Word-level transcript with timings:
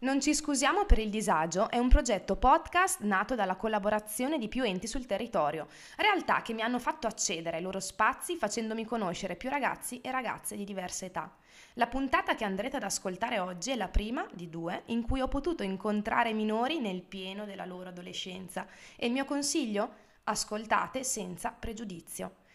Non 0.00 0.20
ci 0.20 0.32
scusiamo 0.32 0.84
per 0.84 1.00
il 1.00 1.10
disagio 1.10 1.68
è 1.68 1.78
un 1.78 1.88
progetto 1.88 2.36
podcast 2.36 3.00
nato 3.00 3.34
dalla 3.34 3.56
collaborazione 3.56 4.38
di 4.38 4.46
più 4.46 4.62
enti 4.62 4.86
sul 4.86 5.06
territorio, 5.06 5.66
realtà 5.96 6.40
che 6.40 6.52
mi 6.52 6.62
hanno 6.62 6.78
fatto 6.78 7.08
accedere 7.08 7.56
ai 7.56 7.64
loro 7.64 7.80
spazi 7.80 8.36
facendomi 8.36 8.84
conoscere 8.84 9.34
più 9.34 9.48
ragazzi 9.48 10.00
e 10.00 10.12
ragazze 10.12 10.54
di 10.54 10.62
diverse 10.62 11.06
età. 11.06 11.34
La 11.72 11.88
puntata 11.88 12.36
che 12.36 12.44
andrete 12.44 12.76
ad 12.76 12.84
ascoltare 12.84 13.40
oggi 13.40 13.72
è 13.72 13.74
la 13.74 13.88
prima 13.88 14.24
di 14.32 14.48
due 14.48 14.82
in 14.86 15.02
cui 15.02 15.20
ho 15.20 15.26
potuto 15.26 15.64
incontrare 15.64 16.32
minori 16.32 16.78
nel 16.78 17.02
pieno 17.02 17.44
della 17.44 17.66
loro 17.66 17.88
adolescenza 17.88 18.68
e 18.94 19.06
il 19.06 19.12
mio 19.12 19.24
consiglio? 19.24 20.06
Ascoltate 20.22 21.02
senza 21.02 21.50
pregiudizio. 21.50 22.46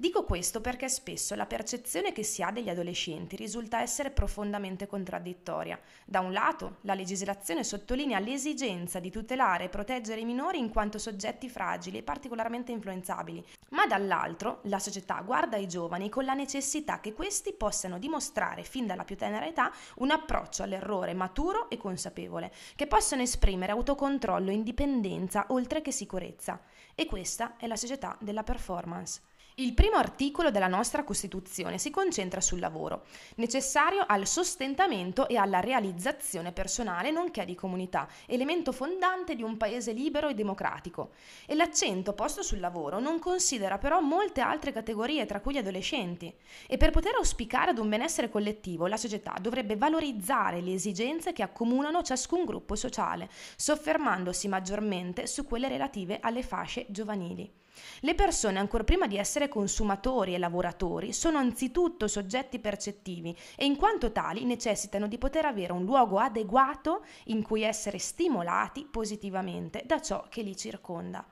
Dico 0.00 0.24
questo 0.24 0.62
perché 0.62 0.88
spesso 0.88 1.34
la 1.34 1.44
percezione 1.44 2.12
che 2.12 2.22
si 2.22 2.42
ha 2.42 2.50
degli 2.50 2.70
adolescenti 2.70 3.36
risulta 3.36 3.82
essere 3.82 4.10
profondamente 4.10 4.86
contraddittoria. 4.86 5.78
Da 6.06 6.20
un 6.20 6.32
lato, 6.32 6.78
la 6.84 6.94
legislazione 6.94 7.64
sottolinea 7.64 8.18
l'esigenza 8.18 8.98
di 8.98 9.10
tutelare 9.10 9.64
e 9.64 9.68
proteggere 9.68 10.20
i 10.20 10.24
minori 10.24 10.58
in 10.58 10.70
quanto 10.70 10.96
soggetti 10.96 11.50
fragili 11.50 11.98
e 11.98 12.02
particolarmente 12.02 12.72
influenzabili, 12.72 13.44
ma 13.72 13.86
dall'altro 13.86 14.60
la 14.62 14.78
società 14.78 15.20
guarda 15.20 15.56
ai 15.56 15.68
giovani 15.68 16.08
con 16.08 16.24
la 16.24 16.32
necessità 16.32 17.00
che 17.00 17.12
questi 17.12 17.52
possano 17.52 17.98
dimostrare 17.98 18.62
fin 18.62 18.86
dalla 18.86 19.04
più 19.04 19.18
tenera 19.18 19.46
età 19.46 19.70
un 19.96 20.12
approccio 20.12 20.62
all'errore 20.62 21.12
maturo 21.12 21.68
e 21.68 21.76
consapevole, 21.76 22.50
che 22.74 22.86
possano 22.86 23.20
esprimere 23.20 23.72
autocontrollo 23.72 24.50
indipendenza 24.50 25.44
oltre 25.48 25.82
che 25.82 25.92
sicurezza. 25.92 26.58
E 26.94 27.04
questa 27.04 27.58
è 27.58 27.66
la 27.66 27.76
società 27.76 28.16
della 28.18 28.42
performance. 28.42 29.28
Il 29.60 29.74
primo 29.74 29.96
articolo 29.96 30.50
della 30.50 30.68
nostra 30.68 31.04
Costituzione 31.04 31.76
si 31.76 31.90
concentra 31.90 32.40
sul 32.40 32.60
lavoro, 32.60 33.04
necessario 33.34 34.04
al 34.06 34.26
sostentamento 34.26 35.28
e 35.28 35.36
alla 35.36 35.60
realizzazione 35.60 36.50
personale 36.50 37.10
nonché 37.10 37.44
di 37.44 37.54
comunità, 37.54 38.08
elemento 38.24 38.72
fondante 38.72 39.34
di 39.34 39.42
un 39.42 39.58
paese 39.58 39.92
libero 39.92 40.28
e 40.28 40.34
democratico. 40.34 41.10
E 41.44 41.54
l'accento 41.54 42.14
posto 42.14 42.42
sul 42.42 42.58
lavoro 42.58 43.00
non 43.00 43.18
considera 43.18 43.76
però 43.76 44.00
molte 44.00 44.40
altre 44.40 44.72
categorie, 44.72 45.26
tra 45.26 45.40
cui 45.40 45.52
gli 45.52 45.58
adolescenti. 45.58 46.34
E 46.66 46.78
per 46.78 46.90
poter 46.90 47.16
auspicare 47.16 47.72
ad 47.72 47.78
un 47.78 47.90
benessere 47.90 48.30
collettivo, 48.30 48.86
la 48.86 48.96
società 48.96 49.34
dovrebbe 49.38 49.76
valorizzare 49.76 50.62
le 50.62 50.72
esigenze 50.72 51.34
che 51.34 51.42
accomunano 51.42 52.00
ciascun 52.00 52.46
gruppo 52.46 52.76
sociale, 52.76 53.28
soffermandosi 53.56 54.48
maggiormente 54.48 55.26
su 55.26 55.44
quelle 55.44 55.68
relative 55.68 56.18
alle 56.18 56.42
fasce 56.42 56.86
giovanili. 56.88 57.58
Le 58.00 58.14
persone, 58.14 58.58
ancor 58.58 58.84
prima 58.84 59.06
di 59.06 59.16
essere 59.16 59.48
consumatori 59.48 60.34
e 60.34 60.38
lavoratori, 60.38 61.12
sono 61.12 61.38
anzitutto 61.38 62.08
soggetti 62.08 62.58
percettivi 62.58 63.36
e 63.56 63.64
in 63.64 63.76
quanto 63.76 64.12
tali 64.12 64.44
necessitano 64.44 65.06
di 65.06 65.18
poter 65.18 65.44
avere 65.44 65.72
un 65.72 65.84
luogo 65.84 66.18
adeguato 66.18 67.04
in 67.24 67.42
cui 67.42 67.62
essere 67.62 67.98
stimolati 67.98 68.86
positivamente 68.90 69.82
da 69.86 70.00
ciò 70.00 70.26
che 70.28 70.42
li 70.42 70.56
circonda. 70.56 71.24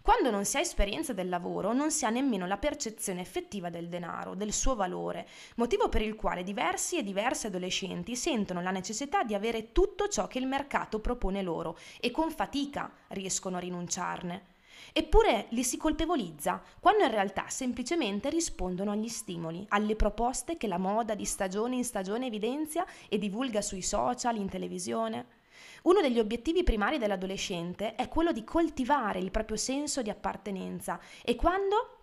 Quando 0.00 0.30
non 0.30 0.44
si 0.44 0.56
ha 0.56 0.60
esperienza 0.60 1.12
del 1.12 1.28
lavoro, 1.28 1.72
non 1.72 1.90
si 1.90 2.04
ha 2.06 2.10
nemmeno 2.10 2.46
la 2.46 2.56
percezione 2.56 3.20
effettiva 3.20 3.68
del 3.68 3.88
denaro, 3.88 4.34
del 4.34 4.52
suo 4.52 4.74
valore, 4.74 5.26
motivo 5.56 5.88
per 5.88 6.02
il 6.02 6.14
quale 6.14 6.44
diversi 6.44 6.96
e 6.96 7.02
diverse 7.02 7.48
adolescenti 7.48 8.16
sentono 8.16 8.62
la 8.62 8.70
necessità 8.70 9.22
di 9.22 9.34
avere 9.34 9.72
tutto 9.72 10.08
ciò 10.08 10.26
che 10.26 10.38
il 10.38 10.46
mercato 10.46 11.00
propone 11.00 11.42
loro 11.42 11.76
e 12.00 12.10
con 12.10 12.30
fatica 12.30 12.90
riescono 13.08 13.56
a 13.56 13.60
rinunciarne. 13.60 14.56
Eppure 14.92 15.46
li 15.50 15.64
si 15.64 15.76
colpevolizza, 15.76 16.62
quando 16.80 17.04
in 17.04 17.10
realtà 17.10 17.48
semplicemente 17.48 18.30
rispondono 18.30 18.92
agli 18.92 19.08
stimoli, 19.08 19.64
alle 19.68 19.96
proposte 19.96 20.56
che 20.56 20.66
la 20.66 20.78
moda 20.78 21.14
di 21.14 21.24
stagione 21.24 21.76
in 21.76 21.84
stagione 21.84 22.26
evidenzia 22.26 22.86
e 23.08 23.18
divulga 23.18 23.60
sui 23.60 23.82
social, 23.82 24.36
in 24.36 24.48
televisione. 24.48 25.26
Uno 25.82 26.00
degli 26.00 26.18
obiettivi 26.18 26.62
primari 26.62 26.98
dell'adolescente 26.98 27.94
è 27.94 28.08
quello 28.08 28.32
di 28.32 28.44
coltivare 28.44 29.18
il 29.18 29.30
proprio 29.30 29.56
senso 29.56 30.02
di 30.02 30.10
appartenenza 30.10 31.00
e 31.22 31.36
quando 31.36 31.98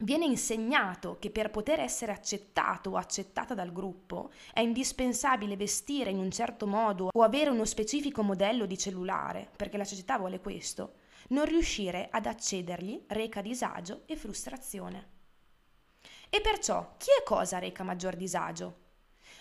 viene 0.00 0.24
insegnato 0.24 1.16
che 1.18 1.30
per 1.30 1.50
poter 1.50 1.80
essere 1.80 2.12
accettato 2.12 2.90
o 2.90 2.96
accettata 2.96 3.54
dal 3.54 3.72
gruppo 3.72 4.30
è 4.52 4.60
indispensabile 4.60 5.56
vestire 5.56 6.10
in 6.10 6.18
un 6.18 6.30
certo 6.30 6.66
modo 6.66 7.08
o 7.12 7.22
avere 7.22 7.50
uno 7.50 7.64
specifico 7.64 8.22
modello 8.22 8.66
di 8.66 8.78
cellulare, 8.78 9.48
perché 9.56 9.76
la 9.76 9.84
società 9.84 10.18
vuole 10.18 10.40
questo, 10.40 10.94
non 11.30 11.44
riuscire 11.44 12.08
ad 12.10 12.26
accedergli 12.26 13.04
reca 13.08 13.40
disagio 13.40 14.02
e 14.06 14.16
frustrazione. 14.16 15.08
E 16.28 16.40
perciò 16.40 16.94
chi 16.96 17.10
è 17.18 17.22
cosa 17.24 17.58
reca 17.58 17.82
maggior 17.82 18.14
disagio? 18.14 18.88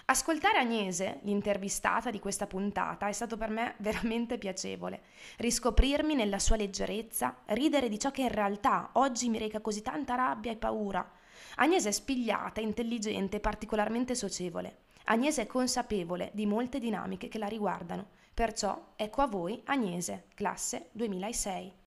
Ascoltare 0.06 0.58
Agnese, 0.58 1.20
l'intervistata 1.22 2.10
di 2.10 2.20
questa 2.20 2.48
puntata, 2.48 3.08
è 3.08 3.12
stato 3.12 3.38
per 3.38 3.50
me 3.50 3.76
veramente 3.80 4.40
piacevole. 4.40 5.04
Riscoprirmi 5.38 6.16
nella 6.16 6.40
sua 6.40 6.56
leggerezza, 6.56 7.42
ridere 7.48 7.90
di 7.90 8.00
ciò 8.00 8.10
che 8.10 8.24
in 8.24 8.32
realtà 8.32 8.90
oggi 8.94 9.30
mi 9.30 9.38
reca 9.38 9.62
così 9.62 9.84
tanta 9.84 10.16
rabbia 10.16 10.52
e 10.52 10.56
paura. 10.56 11.08
Agnese 11.58 11.90
è 11.90 11.92
spigliata, 11.92 12.60
intelligente 12.60 13.38
e 13.38 13.40
particolarmente 13.40 14.16
socievole. 14.16 14.86
Agnese 15.06 15.44
è 15.44 15.48
consapevole 15.48 16.32
di 16.34 16.46
molte 16.46 16.80
dinamiche 16.80 17.28
che 17.28 17.38
la 17.38 17.48
riguardano. 17.48 18.08
Perciò 18.34 18.94
ecco 18.96 19.22
a 19.22 19.28
voi 19.28 19.62
Agnese, 19.66 20.26
classe 20.34 20.90
2006. 20.94 21.79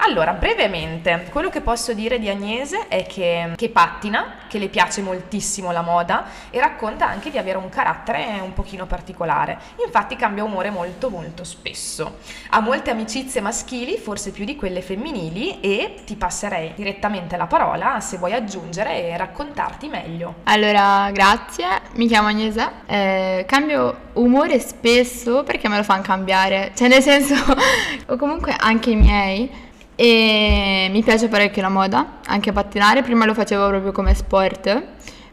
Allora, 0.00 0.32
brevemente, 0.32 1.26
quello 1.30 1.48
che 1.48 1.60
posso 1.60 1.92
dire 1.92 2.20
di 2.20 2.28
Agnese 2.28 2.86
è 2.86 3.04
che, 3.04 3.52
che, 3.56 3.68
pattina, 3.68 4.36
che 4.46 4.58
le 4.58 4.68
piace 4.68 5.02
moltissimo 5.02 5.72
la 5.72 5.82
moda 5.82 6.26
e 6.50 6.60
racconta 6.60 7.08
anche 7.08 7.30
di 7.30 7.38
avere 7.38 7.58
un 7.58 7.68
carattere 7.68 8.38
un 8.40 8.52
pochino 8.52 8.86
particolare. 8.86 9.58
Infatti 9.84 10.14
cambia 10.14 10.44
umore 10.44 10.70
molto 10.70 11.10
molto 11.10 11.42
spesso. 11.42 12.18
Ha 12.50 12.60
molte 12.60 12.90
amicizie 12.90 13.40
maschili, 13.40 13.98
forse 13.98 14.30
più 14.30 14.44
di 14.44 14.54
quelle 14.54 14.82
femminili 14.82 15.60
e 15.60 15.96
ti 16.06 16.14
passerei 16.14 16.74
direttamente 16.76 17.36
la 17.36 17.46
parola 17.46 17.98
se 18.00 18.18
vuoi 18.18 18.34
aggiungere 18.34 19.02
e 19.02 19.16
raccontarti 19.16 19.88
meglio. 19.88 20.36
Allora, 20.44 21.10
grazie, 21.10 21.66
mi 21.94 22.06
chiamo 22.06 22.28
Agnese, 22.28 22.70
eh, 22.86 23.44
cambio 23.48 24.06
umore 24.14 24.60
spesso 24.60 25.42
perché 25.42 25.68
me 25.68 25.76
lo 25.76 25.82
fanno 25.82 26.02
cambiare, 26.02 26.70
cioè 26.76 26.88
nel 26.88 27.02
senso, 27.02 27.34
o 28.06 28.16
comunque 28.16 28.54
anche 28.56 28.90
i 28.90 28.96
miei 28.96 29.66
e 30.00 30.86
mi 30.92 31.02
piace 31.02 31.26
parecchio 31.26 31.60
la 31.60 31.68
moda, 31.68 32.20
anche 32.26 32.52
pattinare, 32.52 33.02
prima 33.02 33.24
lo 33.24 33.34
facevo 33.34 33.66
proprio 33.66 33.90
come 33.90 34.14
sport, 34.14 34.82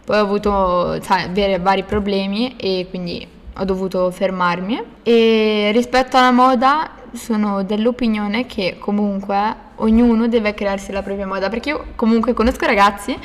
poi 0.03 0.17
ho 0.17 0.21
avuto 0.21 0.99
sai, 1.03 1.29
vari 1.59 1.83
problemi 1.83 2.55
e 2.57 2.87
quindi 2.89 3.27
ho 3.55 3.63
dovuto 3.63 4.09
fermarmi. 4.09 4.81
E 5.03 5.69
rispetto 5.71 6.17
alla 6.17 6.31
moda 6.31 6.89
sono 7.13 7.61
dell'opinione 7.61 8.47
che 8.47 8.77
comunque 8.79 9.55
ognuno 9.75 10.27
deve 10.27 10.55
crearsi 10.55 10.91
la 10.91 11.03
propria 11.03 11.27
moda 11.27 11.47
perché 11.47 11.69
io 11.69 11.85
comunque 11.95 12.33
conosco 12.33 12.65
ragazzi 12.65 13.15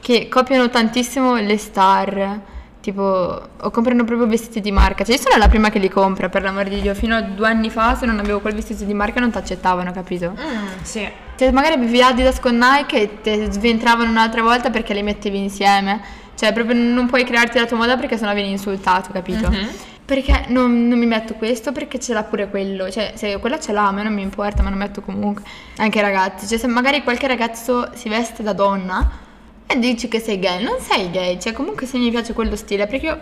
che 0.00 0.28
copiano 0.28 0.70
tantissimo 0.70 1.34
le 1.38 1.58
star 1.58 2.40
tipo 2.84 3.40
o 3.60 3.70
comprano 3.70 4.04
proprio 4.04 4.26
vestiti 4.26 4.60
di 4.60 4.70
marca 4.70 5.04
cioè 5.04 5.14
io 5.14 5.20
sono 5.22 5.38
la 5.38 5.48
prima 5.48 5.70
che 5.70 5.78
li 5.78 5.88
compra 5.88 6.28
per 6.28 6.42
l'amor 6.42 6.68
di 6.68 6.82
Dio 6.82 6.94
fino 6.94 7.16
a 7.16 7.22
due 7.22 7.48
anni 7.48 7.70
fa 7.70 7.94
se 7.94 8.04
non 8.04 8.18
avevo 8.18 8.40
quel 8.40 8.54
vestito 8.54 8.84
di 8.84 8.92
marca 8.92 9.20
non 9.20 9.30
ti 9.30 9.38
accettavano 9.38 9.90
capito? 9.90 10.32
Mm, 10.32 10.82
sì 10.82 11.08
cioè 11.36 11.50
magari 11.50 11.76
avevi 11.76 12.02
Adidas 12.02 12.40
con 12.40 12.58
Nike 12.58 13.00
e 13.00 13.20
ti 13.22 13.46
sventravano 13.50 14.10
un'altra 14.10 14.42
volta 14.42 14.68
perché 14.68 14.92
li 14.92 15.02
mettevi 15.02 15.38
insieme 15.38 15.98
cioè 16.34 16.52
proprio 16.52 16.78
non 16.78 17.06
puoi 17.06 17.24
crearti 17.24 17.58
la 17.58 17.64
tua 17.64 17.78
moda 17.78 17.96
perché 17.96 18.18
sennò 18.18 18.34
vieni 18.34 18.50
insultato 18.50 19.12
capito? 19.12 19.48
Mm-hmm. 19.48 19.68
Perché 20.04 20.44
non, 20.48 20.86
non, 20.86 20.98
mi 20.98 21.06
metto 21.06 21.32
questo? 21.32 21.72
Perché 21.72 21.98
ce 21.98 22.12
l'ha 22.12 22.24
pure 22.24 22.50
quello. 22.50 22.90
Cioè, 22.90 23.14
se 23.14 23.38
quella 23.38 23.58
ce 23.58 23.72
l'ha, 23.72 23.86
a 23.86 23.90
me 23.90 24.02
non 24.02 24.12
mi 24.12 24.20
importa, 24.20 24.62
ma 24.62 24.68
lo 24.68 24.76
metto 24.76 25.00
comunque. 25.00 25.42
Anche 25.78 25.98
i 25.98 26.02
ragazzi. 26.02 26.46
Cioè, 26.46 26.58
se 26.58 26.66
magari 26.66 27.02
qualche 27.02 27.26
ragazzo 27.26 27.88
si 27.94 28.10
veste 28.10 28.42
da 28.42 28.52
donna, 28.52 29.23
e 29.66 29.78
dici 29.78 30.08
che 30.08 30.20
sei 30.20 30.38
gay, 30.38 30.62
non 30.62 30.78
sei 30.80 31.10
gay, 31.10 31.40
cioè 31.40 31.52
comunque 31.52 31.86
se 31.86 31.98
mi 31.98 32.10
piace 32.10 32.32
quello 32.32 32.56
stile, 32.56 32.86
perché 32.86 33.06
io 33.06 33.20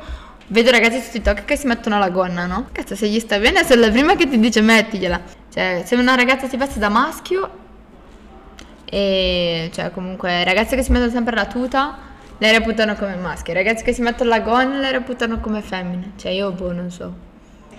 vedo 0.49 0.71
ragazzi 0.71 1.01
su 1.01 1.11
TikTok 1.13 1.45
che 1.45 1.57
si 1.57 1.67
mettono 1.67 1.99
la 1.99 2.11
gonna, 2.11 2.47
no? 2.47 2.69
Cazzo, 2.73 2.97
se 2.97 3.09
gli 3.09 3.21
sta 3.21 3.39
bene, 3.39 3.65
sono 3.65 3.81
la 3.81 3.91
prima 3.91 4.17
che 4.17 4.29
ti 4.29 4.39
dice 4.39 4.61
mettigliela. 4.61 5.21
Cioè, 5.53 5.83
se 5.85 5.95
una 5.95 6.15
ragazza 6.15 6.49
si 6.49 6.57
veste 6.57 6.79
da 6.79 6.89
maschio 6.89 7.61
e 8.85 9.71
cioè 9.73 9.91
comunque 9.91 10.45
ragazze 10.45 10.77
che 10.77 10.83
si 10.83 10.93
mettono 10.93 11.11
sempre 11.11 11.35
la 11.35 11.47
tuta 11.47 11.97
le 12.37 12.53
reputano 12.53 12.95
come 12.95 13.15
maschi, 13.17 13.53
ragazzi 13.53 13.85
che 13.85 13.93
si 13.93 14.03
mettono 14.03 14.31
la 14.31 14.41
gonna 14.41 14.79
le 14.79 14.91
reputano 14.91 15.39
come 15.41 15.63
femmine. 15.63 16.13
Cioè, 16.17 16.33
io 16.33 16.51
boh, 16.51 16.73
non 16.73 16.91
so. 16.91 17.31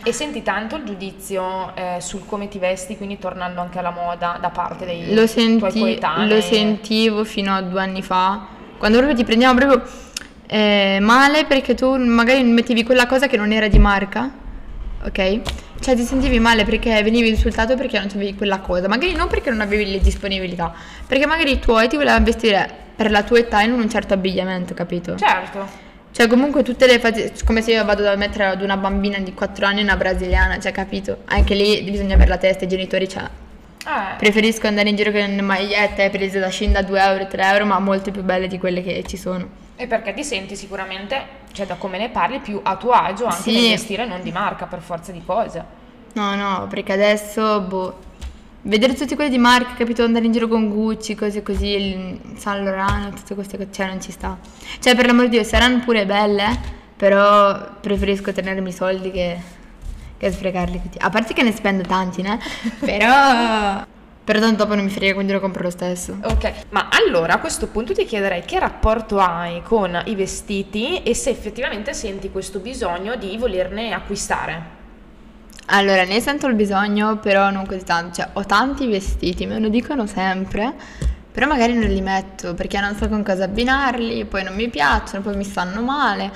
E 0.06 0.12
senti 0.12 0.44
tanto 0.44 0.76
il 0.76 0.84
giudizio 0.84 1.74
eh, 1.76 2.02
sul 2.02 2.26
come 2.26 2.50
ti 2.50 2.60
vesti, 2.60 2.98
quindi 2.98 3.18
tornando 3.18 3.62
anche 3.62 3.80
alla 3.80 3.92
moda 3.92 4.38
da 4.42 4.50
parte 4.50 4.86
dei 4.86 5.14
lo 5.14 5.26
senti, 5.26 5.60
tuoi 5.60 5.72
coetanei? 5.72 6.28
Lo 6.28 6.42
sentivo 6.42 7.24
fino 7.24 7.56
a 7.56 7.62
due 7.62 7.80
anni 7.82 8.02
fa, 8.02 8.48
quando 8.78 8.98
proprio 8.98 9.18
ti 9.18 9.24
prendiamo 9.24 9.58
proprio 9.58 9.82
eh, 10.48 10.98
male 11.00 11.46
perché 11.46 11.74
tu 11.74 11.96
magari 11.96 12.44
mettevi 12.44 12.84
quella 12.84 13.06
cosa 13.06 13.28
che 13.28 13.38
non 13.38 13.54
era 13.54 13.70
di 13.70 13.80
marca, 13.80 14.30
ok? 15.06 15.42
Cioè 15.80 15.96
ti 15.96 16.04
sentivi 16.04 16.38
male 16.38 16.66
perché 16.66 17.02
venivi 17.02 17.30
insultato 17.30 17.76
perché 17.76 17.98
non 17.98 18.10
avevi 18.14 18.36
quella 18.36 18.60
cosa, 18.60 18.90
magari 18.90 19.14
non 19.14 19.30
perché 19.30 19.52
non 19.52 19.62
avevi 19.62 19.90
le 19.90 20.00
disponibilità, 20.00 20.74
perché 21.08 21.26
magari 21.26 21.52
i 21.52 21.60
tuoi 21.60 21.88
ti 21.88 21.96
volevano 21.96 22.26
vestire 22.26 22.70
per 22.94 23.10
la 23.10 23.24
tua 23.24 23.40
età 23.40 23.62
in 23.62 23.72
un 23.72 23.90
certo 23.90 24.14
abbigliamento, 24.14 24.74
capito? 24.74 25.16
Certo. 25.16 25.92
Cioè, 26.14 26.28
comunque 26.28 26.62
tutte 26.62 26.86
le 26.86 27.00
fasi, 27.00 27.32
come 27.44 27.64
se 27.64 27.72
io 27.72 27.84
vado 27.84 28.08
a 28.08 28.16
mettere 28.16 28.46
ad 28.46 28.62
una 28.62 28.78
bambina 28.78 29.18
di 29.18 29.34
4 29.34 29.66
anni 29.66 29.82
una 29.82 29.96
brasiliana, 29.98 30.60
cioè, 30.60 30.72
capito? 30.72 31.18
Anche 31.26 31.56
lì 31.56 31.82
bisogna 31.82 32.14
avere 32.14 32.30
la 32.30 32.38
testa, 32.38 32.66
i 32.66 32.68
genitori, 32.68 33.10
cioè, 33.10 33.24
Eh, 33.24 34.16
preferisco 34.18 34.68
andare 34.68 34.90
in 34.90 34.96
giro 34.96 35.12
con 35.12 35.36
magliette 35.44 36.10
prese 36.12 36.38
da 36.40 36.52
Shein 36.52 36.72
da 36.72 36.84
2 36.84 37.02
euro, 37.02 37.26
3 37.28 37.44
euro, 37.52 37.66
ma 37.66 37.80
molte 37.80 38.12
più 38.12 38.22
belle 38.22 38.48
di 38.48 38.60
quelle 38.60 38.84
che 38.84 39.04
ci 39.08 39.18
sono. 39.18 39.50
E 39.76 39.88
perché 39.88 40.14
ti 40.14 40.24
senti 40.24 40.56
sicuramente, 40.56 41.20
cioè 41.52 41.66
da 41.66 41.76
come 41.76 41.98
ne 41.98 42.10
parli, 42.10 42.40
più 42.40 42.60
a 42.64 42.76
tuo 42.78 42.92
agio 42.92 43.26
anche 43.26 43.42
Sì. 43.42 43.52
nel 43.54 43.70
vestire 43.72 44.06
non 44.06 44.22
di 44.22 44.32
marca 44.32 44.66
per 44.68 44.82
forza 44.82 45.12
di 45.12 45.22
cose. 45.26 45.64
No, 46.14 46.36
no, 46.36 46.68
perché 46.70 46.94
adesso, 46.94 47.60
boh, 47.62 47.98
vedere 48.64 48.94
tutti 48.94 49.16
quelli 49.16 49.30
di 49.30 49.38
marca, 49.38 49.74
capito, 49.74 50.04
andare 50.04 50.26
in 50.26 50.32
giro 50.32 50.48
con 50.48 50.70
Gucci, 50.70 51.16
cose 51.16 51.42
così, 51.44 51.68
il 51.68 52.20
San 52.36 52.64
Laurent, 52.64 53.16
tutte 53.16 53.36
queste 53.36 53.58
cose, 53.58 53.70
cioè 53.72 53.88
non 53.88 54.02
ci 54.02 54.12
sta. 54.12 54.38
Cioè, 54.80 54.96
per 54.96 55.06
l'amor 55.06 55.26
di 55.26 55.32
Dio, 55.32 55.44
saranno 55.44 55.80
pure 55.80 56.06
belle, 56.06 56.60
però 56.96 57.78
preferisco 57.80 58.32
tenermi 58.32 58.70
i 58.70 58.74
soldi 58.74 59.12
che, 59.12 59.38
che 60.18 60.32
sprecarli 60.32 60.82
tutti. 60.82 60.98
A 61.00 61.10
parte 61.10 61.34
che 61.34 61.44
ne 61.44 61.52
spendo 61.52 61.84
tanti, 61.84 62.22
né? 62.22 62.40
Però... 62.80 63.86
Però 64.26 64.40
tanto 64.40 64.64
dopo 64.64 64.74
non 64.74 64.86
mi 64.86 64.90
frega, 64.90 65.16
quindi 65.16 65.34
lo 65.34 65.42
compro 65.42 65.64
lo 65.64 65.70
stesso. 65.70 66.18
Ok, 66.24 66.68
ma 66.70 66.88
allora 66.90 67.34
a 67.34 67.40
questo 67.40 67.68
punto 67.68 67.94
ti 67.94 68.06
chiederei 68.06 68.44
che 68.46 68.58
rapporto 68.58 69.20
hai 69.20 69.62
con 69.64 70.02
i 70.06 70.16
vestiti 70.16 71.04
e 71.04 71.14
se 71.14 71.30
effettivamente 71.30 71.94
senti 71.94 72.32
questo 72.32 72.60
bisogno 72.60 73.18
di 73.18 73.36
volerne 73.38 73.92
acquistare. 73.92 74.83
Allora, 75.68 76.04
ne 76.04 76.20
sento 76.20 76.48
il 76.48 76.56
bisogno, 76.56 77.18
però 77.18 77.50
non 77.50 77.66
così 77.66 77.84
tanto. 77.84 78.16
Cioè, 78.16 78.30
ho 78.34 78.46
tanti 78.46 78.88
vestiti, 78.88 79.46
me 79.46 79.60
lo 79.60 79.70
dicono 79.70 80.06
sempre, 80.06 80.74
però 81.32 81.48
magari 81.48 81.74
non 81.74 81.90
li 81.90 82.02
metto 82.02 82.54
perché 82.54 82.80
non 82.80 82.96
so 82.96 83.08
con 83.08 83.24
cosa 83.24 83.46
abbinarli, 83.46 84.26
poi 84.26 84.44
non 84.44 84.56
mi 84.56 84.70
piacciono, 84.70 85.24
poi 85.24 85.36
mi 85.36 85.44
stanno 85.44 85.82
male 85.82 86.32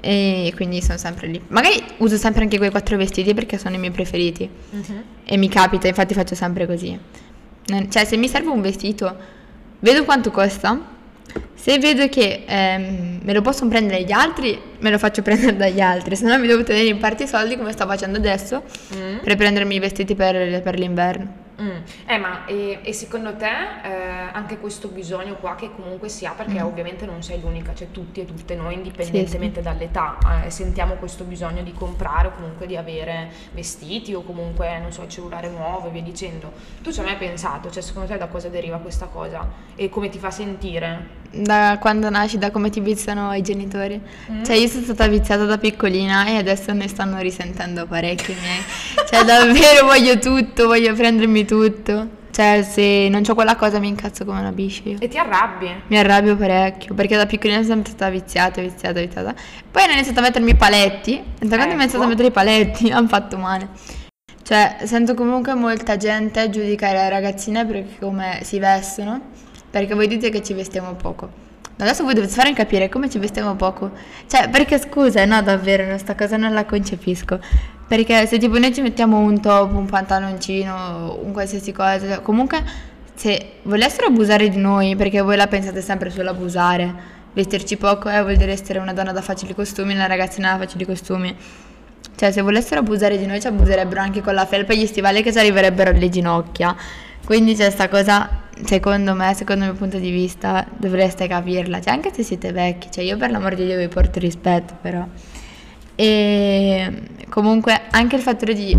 e 0.00 0.50
quindi 0.56 0.80
sono 0.80 0.96
sempre 0.96 1.26
lì. 1.26 1.42
Magari 1.48 1.82
uso 1.98 2.16
sempre 2.16 2.42
anche 2.42 2.56
quei 2.56 2.70
quattro 2.70 2.96
vestiti 2.96 3.34
perché 3.34 3.58
sono 3.58 3.74
i 3.74 3.78
miei 3.78 3.92
preferiti 3.92 4.48
e 5.24 5.36
mi 5.36 5.48
capita, 5.48 5.86
infatti 5.86 6.14
faccio 6.14 6.34
sempre 6.34 6.66
così. 6.66 6.98
Cioè, 7.66 8.04
se 8.04 8.16
mi 8.16 8.28
serve 8.28 8.48
un 8.48 8.62
vestito, 8.62 9.16
vedo 9.80 10.04
quanto 10.04 10.30
costa. 10.30 10.98
Se 11.60 11.78
vedo 11.78 12.08
che 12.08 12.44
ehm, 12.46 13.20
me 13.22 13.32
lo 13.34 13.42
possono 13.42 13.68
prendere 13.68 14.02
gli 14.04 14.12
altri, 14.12 14.58
me 14.78 14.90
lo 14.90 14.96
faccio 14.98 15.20
prendere 15.22 15.56
dagli 15.56 15.80
altri, 15.80 16.16
se 16.16 16.24
no 16.24 16.38
mi 16.38 16.46
devo 16.46 16.62
tenere 16.62 16.86
in 16.88 16.96
parte 16.98 17.24
i 17.24 17.26
soldi 17.26 17.56
come 17.56 17.72
sto 17.72 17.86
facendo 17.86 18.16
adesso 18.18 18.62
Mm. 18.96 19.18
per 19.18 19.36
prendermi 19.36 19.74
i 19.76 19.78
vestiti 19.78 20.14
per, 20.14 20.62
per 20.62 20.78
l'inverno. 20.78 21.39
Mm. 21.60 21.76
Eh, 22.06 22.18
ma 22.18 22.46
e, 22.46 22.80
e 22.82 22.92
secondo 22.92 23.36
te 23.36 23.46
eh, 23.46 24.30
anche 24.32 24.58
questo 24.58 24.88
bisogno 24.88 25.34
qua 25.36 25.54
che 25.56 25.70
comunque 25.74 26.08
si 26.08 26.24
ha, 26.24 26.32
perché 26.32 26.60
ovviamente 26.62 27.04
non 27.04 27.22
sei 27.22 27.40
l'unica, 27.40 27.74
cioè 27.74 27.90
tutti 27.90 28.20
e 28.20 28.24
tutte 28.24 28.54
noi, 28.54 28.74
indipendentemente 28.74 29.60
dall'età, 29.60 30.16
eh, 30.44 30.50
sentiamo 30.50 30.94
questo 30.94 31.24
bisogno 31.24 31.62
di 31.62 31.72
comprare 31.72 32.28
o 32.28 32.32
comunque 32.32 32.66
di 32.66 32.76
avere 32.76 33.30
vestiti 33.52 34.14
o 34.14 34.22
comunque, 34.22 34.78
non 34.78 34.90
so, 34.90 35.02
il 35.02 35.08
cellulare 35.08 35.50
nuovo 35.50 35.88
e 35.88 35.90
via 35.90 36.02
dicendo. 36.02 36.50
Tu 36.82 36.92
ci 36.92 37.00
hai 37.00 37.06
mai 37.06 37.16
pensato, 37.16 37.70
cioè 37.70 37.82
secondo 37.82 38.08
te 38.08 38.16
da 38.16 38.28
cosa 38.28 38.48
deriva 38.48 38.78
questa 38.78 39.06
cosa 39.06 39.46
e 39.74 39.88
come 39.90 40.08
ti 40.08 40.18
fa 40.18 40.30
sentire? 40.30 41.18
Da 41.32 41.76
quando 41.78 42.10
nasci, 42.10 42.38
da 42.38 42.50
come 42.50 42.70
ti 42.70 42.80
viziano 42.80 43.32
i 43.34 43.42
genitori. 43.42 44.00
Cioè, 44.44 44.56
io 44.56 44.66
sono 44.66 44.82
stata 44.82 45.06
viziata 45.06 45.44
da 45.44 45.58
piccolina 45.58 46.26
e 46.26 46.36
adesso 46.36 46.72
ne 46.72 46.88
stanno 46.88 47.20
risentendo 47.20 47.86
parecchio 47.86 48.34
i 48.34 48.36
miei. 48.40 48.60
Cioè, 49.08 49.24
davvero 49.24 49.86
voglio 49.86 50.18
tutto, 50.18 50.66
voglio 50.66 50.92
prendermi 50.92 51.44
tutto. 51.44 51.49
Cioè, 52.30 52.62
se 52.62 53.08
non 53.10 53.22
ho 53.26 53.34
quella 53.34 53.56
cosa 53.56 53.78
mi 53.80 53.88
incazzo 53.88 54.24
come 54.24 54.40
una 54.40 54.52
biscia 54.52 54.82
io. 54.84 54.98
E 55.00 55.08
ti 55.08 55.18
arrabbi? 55.18 55.68
Mi 55.88 55.98
arrabbio 55.98 56.36
parecchio 56.36 56.94
perché 56.94 57.16
da 57.16 57.26
piccolina 57.26 57.60
sono 57.62 57.74
sempre 57.74 57.92
stata 57.92 58.10
viziata, 58.10 58.60
viziata, 58.60 59.00
viziata. 59.00 59.34
Poi 59.70 59.82
hanno 59.82 59.92
iniziato 59.92 60.20
a 60.20 60.22
mettermi 60.22 60.50
i 60.50 60.54
paletti. 60.54 61.14
E 61.14 61.46
da 61.46 61.56
quando 61.56 61.64
Ecco. 61.64 61.72
ho 61.72 61.82
iniziato 61.82 62.04
a 62.04 62.06
mettere 62.06 62.28
i 62.28 62.30
paletti 62.30 62.90
hanno 62.92 63.08
fatto 63.08 63.36
male. 63.36 63.68
Cioè, 64.42 64.78
sento 64.84 65.14
comunque 65.14 65.54
molta 65.54 65.96
gente 65.96 66.50
giudicare 66.50 66.98
le 66.98 67.08
ragazzine 67.08 67.64
per 67.66 67.84
come 67.98 68.40
si 68.42 68.58
vestono, 68.58 69.20
perché 69.70 69.94
voi 69.94 70.06
dite 70.06 70.30
che 70.30 70.42
ci 70.42 70.54
vestiamo 70.54 70.94
poco. 70.94 71.48
Adesso 71.78 72.04
voi 72.04 72.14
dovete 72.14 72.32
farmi 72.32 72.52
capire 72.52 72.88
come 72.88 73.08
ci 73.08 73.18
vestiamo 73.18 73.54
poco. 73.54 73.90
Cioè, 74.26 74.48
perché 74.50 74.78
scusa, 74.78 75.24
no, 75.24 75.40
davvero, 75.42 75.86
no, 75.86 75.96
sta 75.98 76.14
cosa 76.14 76.36
non 76.36 76.52
la 76.52 76.64
concepisco. 76.64 77.38
Perché 77.90 78.24
se 78.28 78.38
tipo 78.38 78.56
noi 78.56 78.72
ci 78.72 78.82
mettiamo 78.82 79.18
un 79.18 79.40
top, 79.40 79.74
un 79.74 79.86
pantaloncino, 79.86 81.18
un 81.24 81.32
qualsiasi 81.32 81.72
cosa, 81.72 82.20
comunque 82.20 82.62
se 83.14 83.54
volessero 83.62 84.06
abusare 84.06 84.48
di 84.48 84.58
noi, 84.58 84.94
perché 84.94 85.20
voi 85.22 85.34
la 85.34 85.48
pensate 85.48 85.82
sempre 85.82 86.08
sull'abusare, 86.08 86.94
vestirci 87.32 87.76
poco 87.76 88.08
eh, 88.08 88.22
vuol 88.22 88.36
dire 88.36 88.52
essere 88.52 88.78
una 88.78 88.92
donna 88.92 89.10
da 89.10 89.22
facili 89.22 89.56
costumi, 89.56 89.92
una 89.92 90.06
ragazzina 90.06 90.52
da 90.52 90.58
facili 90.58 90.84
costumi. 90.84 91.36
Cioè, 92.14 92.30
se 92.30 92.42
volessero 92.42 92.78
abusare 92.78 93.18
di 93.18 93.26
noi, 93.26 93.40
ci 93.40 93.48
abuserebbero 93.48 94.00
anche 94.00 94.20
con 94.20 94.34
la 94.34 94.46
felpa 94.46 94.72
e 94.72 94.76
gli 94.76 94.86
stivali 94.86 95.20
che 95.24 95.32
ci 95.32 95.38
arriverebbero 95.40 95.90
alle 95.90 96.08
ginocchia. 96.08 96.76
Quindi 97.26 97.56
c'è 97.56 97.70
sta 97.70 97.88
cosa, 97.88 98.44
secondo 98.66 99.14
me, 99.14 99.34
secondo 99.34 99.64
il 99.64 99.70
mio 99.70 99.78
punto 99.80 99.98
di 99.98 100.12
vista, 100.12 100.64
dovreste 100.76 101.26
capirla. 101.26 101.80
Cioè, 101.80 101.92
anche 101.92 102.12
se 102.14 102.22
siete 102.22 102.52
vecchi, 102.52 102.88
cioè 102.92 103.02
io 103.02 103.16
per 103.16 103.32
l'amor 103.32 103.56
di 103.56 103.64
Dio 103.64 103.76
vi 103.76 103.88
porto 103.88 104.20
rispetto, 104.20 104.76
però. 104.80 105.04
E 105.96 107.18
comunque 107.30 107.80
anche 107.90 108.16
il 108.16 108.22
fattore 108.22 108.52
di 108.54 108.76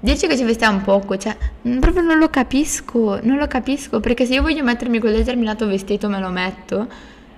dirci 0.00 0.26
che 0.26 0.36
ci 0.36 0.44
vestiamo 0.44 0.80
poco, 0.80 1.16
cioè 1.16 1.36
mm, 1.68 1.78
proprio 1.80 2.02
non 2.02 2.18
lo 2.18 2.28
capisco, 2.28 3.18
non 3.22 3.36
lo 3.36 3.46
capisco, 3.46 4.00
perché 4.00 4.24
se 4.26 4.34
io 4.34 4.42
voglio 4.42 4.62
mettermi 4.62 4.98
quel 4.98 5.14
determinato 5.16 5.66
vestito 5.66 6.08
me 6.08 6.18
lo 6.20 6.28
metto 6.28 6.86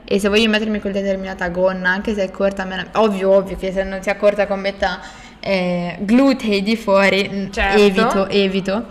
e 0.04 0.18
se 0.20 0.28
voglio 0.28 0.48
mettermi 0.48 0.80
quel 0.80 0.92
determinata 0.92 1.48
gonna, 1.48 1.90
anche 1.90 2.14
se 2.14 2.22
è 2.24 2.30
corta, 2.30 2.64
me 2.64 2.76
la- 2.76 3.00
ovvio, 3.00 3.30
ovvio 3.32 3.56
che 3.56 3.72
se 3.72 3.82
non 3.82 4.02
sia 4.02 4.16
corta 4.16 4.46
con 4.46 4.60
metà 4.60 5.00
eh, 5.40 5.96
glutei 6.00 6.62
di 6.62 6.76
fuori, 6.76 7.28
mm, 7.32 7.50
Certo. 7.50 7.80
evito, 7.80 8.28
evito, 8.28 8.84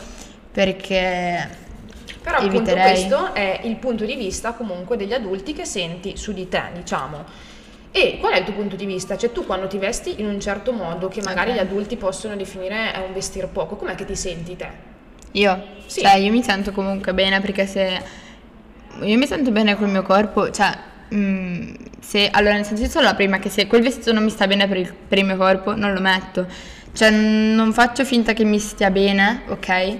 perché 0.52 1.50
Però 2.22 2.38
appunto 2.38 2.56
eviterei. 2.72 2.92
questo 2.92 3.34
è 3.34 3.62
il 3.64 3.76
punto 3.76 4.06
di 4.06 4.16
vista 4.16 4.54
comunque 4.54 4.96
degli 4.98 5.14
adulti 5.14 5.54
che 5.54 5.66
senti 5.66 6.16
su 6.18 6.32
di 6.34 6.48
te, 6.48 6.62
diciamo. 6.74 7.24
E 7.98 8.18
qual 8.20 8.34
è 8.34 8.40
il 8.40 8.44
tuo 8.44 8.54
punto 8.54 8.76
di 8.76 8.86
vista? 8.86 9.16
Cioè 9.16 9.32
tu 9.32 9.46
quando 9.46 9.68
ti 9.68 9.78
vesti 9.78 10.16
in 10.20 10.26
un 10.28 10.38
certo 10.42 10.74
modo 10.74 11.08
che 11.08 11.22
magari 11.22 11.52
Ok. 11.52 11.56
gli 11.56 11.60
adulti 11.60 11.96
possono 11.96 12.36
definire 12.36 12.92
è 12.92 12.98
un 12.98 13.14
vestir 13.14 13.48
poco, 13.48 13.78
com'è 13.78 13.96
che 13.96 14.04
ti 14.04 14.18
senti 14.18 14.58
te? 14.58 14.68
Io, 15.32 15.64
Sì. 15.86 16.02
cioè, 16.02 16.16
io 16.16 16.30
mi 16.30 16.44
sento 16.44 16.74
comunque 16.74 17.14
bene 17.14 17.40
perché 17.40 17.66
se 17.66 18.02
io 19.02 19.18
mi 19.18 19.26
sento 19.26 19.50
bene 19.52 19.78
col 19.78 19.88
mio 19.88 20.02
corpo, 20.02 20.52
cioè, 20.52 20.78
mm, 21.14 21.74
se 22.02 22.28
allora 22.32 22.56
nel 22.56 22.66
senso 22.66 22.84
io 22.84 22.90
sono 22.90 23.06
la 23.06 23.16
prima 23.16 23.40
che 23.40 23.48
se 23.48 23.66
quel 23.66 23.82
vestito 23.82 24.12
non 24.12 24.26
mi 24.26 24.30
sta 24.30 24.46
bene 24.46 24.68
per 24.68 24.76
il, 24.76 24.94
per 24.94 25.18
il 25.18 25.24
mio 25.24 25.38
corpo, 25.38 25.74
non 25.74 25.94
lo 25.94 26.02
metto. 26.02 26.46
Cioè, 26.92 27.10
non 27.12 27.72
faccio 27.72 28.04
finta 28.04 28.34
che 28.34 28.44
mi 28.44 28.60
stia 28.60 28.92
bene, 28.92 29.44
ok? 29.48 29.98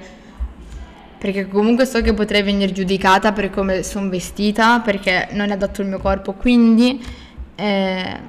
Perché 1.18 1.48
comunque 1.48 1.86
so 1.86 2.02
che 2.02 2.14
potrei 2.14 2.44
venire 2.44 2.74
giudicata 2.74 3.32
per 3.32 3.50
come 3.50 3.84
sono 3.84 4.10
vestita, 4.10 4.82
perché 4.82 5.30
non 5.32 5.50
è 5.50 5.54
adatto 5.54 5.80
il 5.82 5.88
mio 5.88 6.00
corpo, 6.00 6.34
quindi 6.34 7.24
eh, 7.56 8.20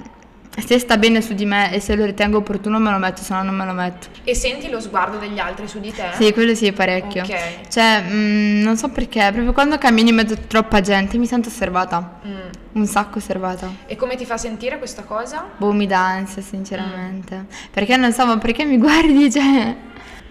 se 0.65 0.79
sta 0.79 0.97
bene 0.97 1.21
su 1.21 1.33
di 1.33 1.45
me 1.45 1.71
e 1.71 1.79
se 1.79 1.95
lo 1.95 2.03
ritengo 2.03 2.37
opportuno 2.37 2.79
me 2.79 2.89
lo 2.89 2.97
metto, 2.97 3.21
se 3.21 3.33
no 3.33 3.43
non 3.43 3.55
me 3.55 3.65
lo 3.65 3.73
metto. 3.73 4.07
E 4.23 4.33
senti 4.33 4.69
lo 4.69 4.79
sguardo 4.79 5.17
degli 5.17 5.37
altri 5.37 5.67
su 5.67 5.79
di 5.79 5.93
te? 5.93 6.09
Sì, 6.13 6.33
quello 6.33 6.55
sì, 6.55 6.71
parecchio. 6.71 7.23
Ok. 7.23 7.67
Cioè, 7.69 8.03
mm, 8.09 8.63
non 8.63 8.75
so 8.75 8.89
perché, 8.89 9.29
proprio 9.31 9.53
quando 9.53 9.77
cammini 9.77 10.09
in 10.09 10.15
mezzo 10.15 10.33
a 10.33 10.37
troppa 10.37 10.81
gente 10.81 11.17
mi 11.19 11.27
sento 11.27 11.49
osservata. 11.49 12.19
Mm. 12.25 12.39
Un 12.73 12.85
sacco 12.87 13.19
osservata. 13.19 13.71
E 13.85 13.95
come 13.95 14.15
ti 14.15 14.25
fa 14.25 14.37
sentire 14.37 14.79
questa 14.79 15.03
cosa? 15.03 15.45
Boh, 15.57 15.73
mi 15.73 15.85
dà 15.85 16.05
ansia, 16.05 16.41
sinceramente. 16.41 17.45
Perché 17.71 17.95
non 17.95 18.11
so, 18.11 18.25
ma 18.25 18.37
perché 18.37 18.65
mi 18.65 18.77
guardi? 18.77 19.29
Cioè... 19.37 19.75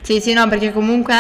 Sì, 0.01 0.21
sì, 0.21 0.33
no, 0.33 0.47
perché 0.49 0.73
comunque 0.73 1.15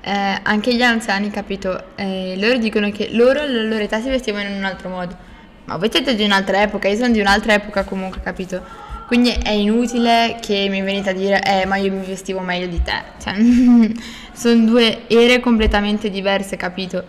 eh, 0.00 0.40
anche 0.42 0.74
gli 0.74 0.82
anziani, 0.82 1.30
capito? 1.30 1.86
Eh, 1.96 2.34
loro 2.36 2.58
dicono 2.58 2.90
che 2.90 3.08
loro, 3.12 3.40
alla 3.40 3.62
loro 3.62 3.82
età, 3.82 4.00
si 4.00 4.08
vestivano 4.08 4.48
in 4.48 4.56
un 4.56 4.64
altro 4.64 4.88
modo. 4.88 5.32
Ma 5.66 5.76
voi 5.76 5.90
siete 5.90 6.14
di 6.14 6.24
un'altra 6.24 6.62
epoca, 6.62 6.88
io 6.88 6.96
sono 6.96 7.12
di 7.12 7.20
un'altra 7.20 7.54
epoca 7.54 7.84
comunque, 7.84 8.20
capito? 8.20 8.62
Quindi 9.06 9.30
è 9.30 9.50
inutile 9.50 10.38
che 10.40 10.66
mi 10.68 10.80
venite 10.82 11.10
a 11.10 11.12
dire, 11.12 11.42
eh, 11.42 11.66
ma 11.66 11.76
io 11.76 11.92
mi 11.92 12.04
vestivo 12.04 12.40
meglio 12.40 12.66
di 12.66 12.82
te. 12.82 13.02
Cioè, 13.20 13.34
sono 14.32 14.64
due 14.64 15.06
ere 15.08 15.40
completamente 15.40 16.10
diverse, 16.10 16.56
capito? 16.56 17.04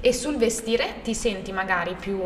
E 0.00 0.12
sul 0.12 0.36
vestire 0.36 0.96
ti 1.02 1.14
senti 1.14 1.50
magari 1.50 1.96
più 1.98 2.20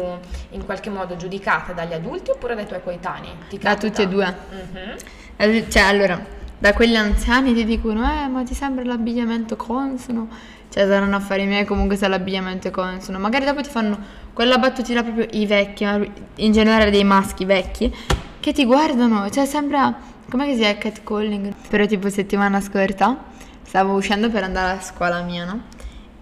in 0.51 0.65
qualche 0.65 0.91
modo 0.91 1.17
giudicata 1.17 1.73
dagli 1.73 1.95
adulti 1.95 2.31
oppure 2.31 2.55
dai 2.55 2.67
tuoi 2.67 2.83
coetanei? 2.83 3.31
Da 3.59 3.77
tutti 3.77 4.03
e 4.03 4.09
due. 4.09 4.27
Mhm. 4.51 4.97
Eh, 5.37 5.65
Cioè, 5.71 5.83
allora, 5.83 6.23
da 6.59 6.73
quelli 6.75 6.97
anziani 6.97 7.55
ti 7.55 7.65
dicono, 7.65 8.05
eh, 8.05 8.29
ma 8.29 8.43
ti 8.43 8.55
sembra 8.55 8.85
l'abbigliamento 8.85 9.57
consono? 9.57 10.29
Cioè, 10.73 10.87
saranno 10.87 11.17
affari 11.17 11.45
miei 11.45 11.67
comunque 11.67 11.97
se 11.97 12.09
l'abbigliamento 12.09 12.69
è 12.69 12.71
consono. 12.71 13.19
Magari 13.19 13.45
dopo 13.45 13.61
ti 13.61 13.69
fanno 13.69 13.99
quella 14.33 14.57
battutina 14.57 15.03
proprio 15.03 15.27
i 15.33 15.45
vecchi, 15.45 15.85
ma 15.85 16.01
in 16.37 16.53
generale 16.53 16.91
dei 16.91 17.05
maschi 17.05 17.45
vecchi, 17.45 17.95
che 18.41 18.53
ti 18.53 18.65
guardano. 18.65 19.29
Cioè, 19.29 19.45
sembra, 19.45 19.95
com'è 20.31 20.47
che 20.47 20.57
si 20.57 20.63
è 20.63 20.79
catcalling? 20.79 21.53
Però 21.69 21.85
tipo 21.85 22.09
settimana 22.09 22.59
scorsa 22.63 23.19
stavo 23.63 23.93
uscendo 23.93 24.31
per 24.31 24.45
andare 24.45 24.79
a 24.79 24.81
scuola 24.81 25.21
mia, 25.21 25.45
no? 25.45 25.63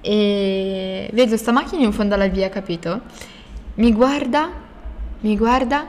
E 0.00 1.08
vedo 1.12 1.36
sta 1.36 1.52
macchina 1.52 1.84
in 1.84 1.92
fondo 1.92 2.14
alla 2.14 2.26
via, 2.26 2.48
capito? 2.48 3.02
Mi 3.74 3.92
guarda, 3.92 4.50
mi 5.20 5.36
guarda 5.36 5.86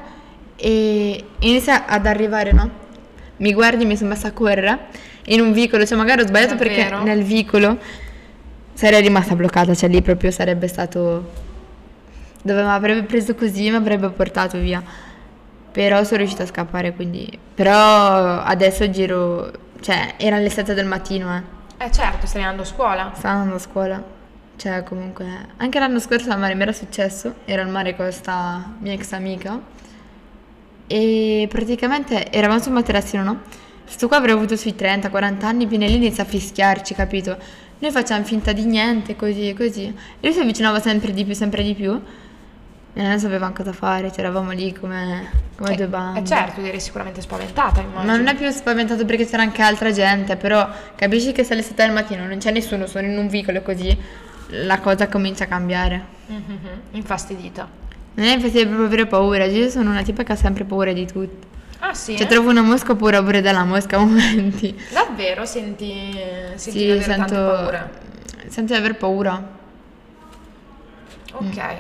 e 0.56 1.24
inizia 1.39 1.88
ad 1.88 2.06
arrivare, 2.06 2.51
no? 2.51 2.70
Mi 3.38 3.53
guardi, 3.53 3.86
mi 3.86 3.98
sono 3.98 4.10
messa 4.10 4.27
a 4.27 4.32
correre 4.34 4.89
in 5.25 5.41
un 5.41 5.51
vicolo, 5.51 5.84
cioè 5.84 5.98
magari 5.98 6.22
ho 6.22 6.27
sbagliato 6.27 6.56
perché 6.56 6.96
nel 7.03 7.24
vicolo 7.24 7.80
sarei 8.74 9.01
rimasta 9.01 9.36
bloccata, 9.36 9.74
cioè 9.75 9.90
lì 9.90 10.01
proprio 10.01 10.32
sarebbe 10.32 10.68
stato 10.68 11.50
dove 12.42 12.62
mi 12.62 12.70
avrebbe 12.70 13.04
preso 13.04 13.36
così 13.36 13.70
mi 13.70 13.75
avrebbe 13.75 14.10
portato 14.10 14.58
via. 14.58 14.84
Però 15.72 16.04
sono 16.04 16.18
riuscita 16.18 16.44
a 16.44 16.48
scappare, 16.48 16.94
quindi 16.94 17.40
però 17.56 18.42
adesso 18.42 18.90
giro, 18.90 19.51
cioè 19.80 20.16
era 20.18 20.38
le 20.38 20.50
7 20.50 20.74
del 20.74 20.86
mattino, 20.86 21.36
eh. 21.36 21.60
Eh 21.86 21.92
certo, 21.92 22.28
stai 22.28 22.42
andando 22.42 22.63
a 22.63 22.66
scuola. 22.66 23.12
Stavo 23.16 23.34
andando 23.36 23.56
a 23.56 23.60
scuola. 23.60 24.04
Cioè, 24.56 24.84
comunque, 24.84 25.25
anche 25.58 25.80
l'anno 25.80 26.00
scorso 26.00 26.30
al 26.32 26.38
mare 26.38 26.54
mi 26.54 26.62
era 26.62 26.74
successo. 26.74 27.36
Ero 27.46 27.63
al 27.63 27.70
mare 27.70 27.96
con 27.96 28.06
questa 28.06 28.74
mia 28.80 28.94
ex 28.94 29.13
amica. 29.13 29.60
E 30.86 31.48
praticamente 31.50 32.32
eravamo 32.32 32.60
sul 32.60 32.74
materassino, 32.74 33.24
no? 33.24 33.42
Questo 33.84 34.08
qua 34.08 34.18
avrà 34.18 34.34
avuto 34.34 34.56
sui 34.56 34.75
30-40 34.78 35.46
anni, 35.46 35.66
viene 35.66 35.88
lì 35.88 35.94
e 35.94 35.98
inizia 35.98 36.24
a 36.24 36.28
fischiarci, 36.28 36.94
capito? 36.94 37.38
Noi 37.82 37.92
facciamo 37.92 38.24
finta 38.24 38.52
di 38.54 38.66
niente, 38.66 39.16
così 39.16 39.50
e 39.50 39.54
così. 39.56 39.86
E 39.86 39.94
lui 40.22 40.34
si 40.34 40.40
avvicinava 40.40 40.80
sempre 40.80 41.12
di 41.14 41.26
più, 41.26 41.34
sempre 41.34 41.64
di 41.64 41.74
più. 41.74 42.00
E 42.94 43.02
non 43.02 43.18
sapevamo 43.20 43.54
cosa 43.54 43.72
fare, 43.72 44.10
cioè 44.12 44.20
eravamo 44.20 44.52
lì 44.52 44.74
come, 44.74 45.30
come 45.58 45.76
due 45.76 45.86
Eh, 45.86 45.88
bambini. 45.88 46.26
eh 46.26 46.28
certo, 46.28 46.60
eri 46.62 46.80
sicuramente 46.80 47.22
spaventata, 47.22 47.80
immagino. 47.80 48.04
Ma 48.12 48.18
non 48.18 48.28
è 48.28 48.36
più 48.36 48.50
spaventato 48.52 49.06
perché 49.06 49.26
c'era 49.26 49.44
anche 49.44 49.62
altra 49.62 49.92
gente, 49.92 50.36
però 50.36 50.68
capisci 50.96 51.32
che 51.32 51.44
se 51.46 51.54
alle 51.54 51.62
7 51.64 51.84
del 51.86 51.94
mattino 51.94 52.26
non 52.28 52.38
c'è 52.38 52.52
nessuno, 52.52 52.86
sono 52.88 53.08
in 53.08 53.18
un 53.18 53.28
vicolo 53.30 53.62
così, 53.62 53.98
la 54.50 54.80
cosa 54.80 55.08
comincia 55.08 55.46
a 55.46 55.48
cambiare. 55.48 56.06
Mhm, 56.28 56.58
Infastidita. 56.92 57.68
Non 58.14 58.26
è 58.28 58.34
infatti 58.34 58.60
proprio 58.66 58.86
avere 58.86 59.06
paura, 59.08 59.46
io 59.46 59.70
sono 59.70 59.90
una 59.90 60.04
tipa 60.04 60.24
che 60.24 60.34
ha 60.34 60.36
sempre 60.36 60.66
paura 60.66 60.92
di 60.92 61.08
tutto. 61.08 61.48
Ah 61.84 61.94
sì? 61.96 62.16
Cioè 62.16 62.28
trovo 62.28 62.50
una 62.50 62.62
mosca 62.62 62.92
ho 62.92 62.96
paura 62.96 63.22
pure 63.24 63.42
della 63.42 63.64
mosca 63.64 63.98
a 63.98 64.00
momenti. 64.00 64.80
Davvero 64.92 65.46
senti, 65.46 66.12
senti 66.56 66.78
di 66.78 66.86
Sì, 66.86 66.90
avere 66.90 67.02
sento, 67.04 67.18
tante 67.26 67.36
paure? 67.36 67.90
sento 68.48 68.74
di 68.74 68.80
aver 68.80 68.96
paura. 68.96 69.60
Ok. 71.34 71.76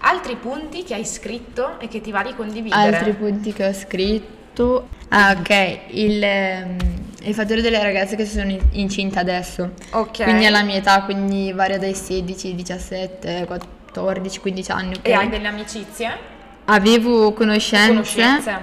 Altri 0.00 0.36
punti 0.36 0.82
che 0.84 0.94
hai 0.94 1.04
scritto 1.04 1.78
e 1.80 1.88
che 1.88 2.00
ti 2.00 2.10
va 2.10 2.22
di 2.22 2.34
condividere? 2.34 2.96
Altri 2.96 3.12
punti 3.12 3.52
che 3.52 3.66
ho 3.66 3.72
scritto. 3.72 4.88
Ah 5.08 5.36
ok, 5.38 5.78
il, 5.90 6.22
ehm, 6.22 6.76
il 7.22 7.34
fattore 7.34 7.60
delle 7.62 7.82
ragazze 7.82 8.16
che 8.16 8.26
sono 8.26 8.50
in- 8.50 8.60
incinte 8.72 9.18
adesso. 9.18 9.72
Ok. 9.90 10.22
Quindi 10.24 10.46
alla 10.46 10.62
mia 10.62 10.76
età, 10.76 11.02
quindi 11.02 11.52
varia 11.52 11.78
dai 11.78 11.94
16, 11.94 12.54
17, 12.54 13.44
14, 13.46 14.40
15 14.40 14.70
anni. 14.70 14.94
ok? 14.96 15.06
E 15.06 15.12
hai 15.12 15.28
delle 15.28 15.46
amicizie? 15.48 16.36
Avevo 16.66 17.32
conoscenze, 17.32 17.88
Conoscenze? 17.88 18.58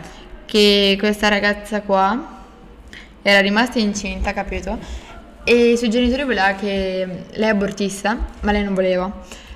Che 0.46 0.96
questa 1.00 1.28
ragazza 1.28 1.82
qua 1.82 2.44
era 3.22 3.40
rimasta 3.40 3.80
incinta, 3.80 4.34
capito? 4.34 4.78
E 5.44 5.72
i 5.72 5.78
suoi 5.78 5.90
genitori 5.90 6.24
voleva 6.24 6.54
che 6.54 7.26
lei 7.32 7.50
abortisse, 7.50 8.18
ma 8.42 8.52
lei 8.52 8.64
non 8.64 8.74
voleva. 8.74 9.12